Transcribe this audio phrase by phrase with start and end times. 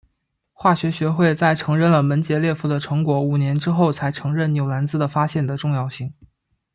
[0.51, 6.11] 化学学会在承认了门捷列夫的成果五年之后才承认纽兰兹的发现的重要性。